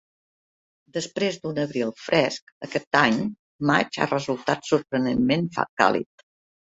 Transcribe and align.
Després 0.93 1.35
d'un 1.41 1.59
abril 1.63 1.91
fresc 2.05 2.49
aquest 2.67 2.97
any, 3.01 3.19
maig 3.73 3.99
ha 4.05 4.07
resultat 4.15 4.65
sorprenentment 4.71 5.45
càlid 5.83 6.25